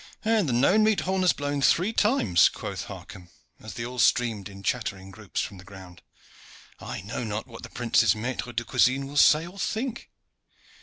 [0.25, 4.49] "And the none meat horn has blown three times," quoth Harcomb, as they all streamed
[4.49, 6.01] in chattering groups from the ground.
[6.79, 10.09] "I know not what the prince's maitre de cuisine will say or think.